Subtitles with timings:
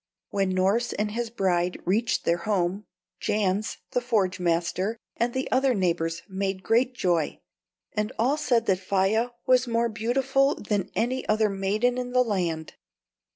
[0.31, 2.85] When Norss and his bride reached their home,
[3.19, 7.39] Jans, the forge master, and the other neighbors made great joy,
[7.93, 12.73] and all said that Faia was more beautiful than any other maiden in the land.